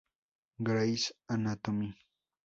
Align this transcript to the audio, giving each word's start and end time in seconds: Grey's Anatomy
Grey's 0.57 1.11
Anatomy 1.29 1.93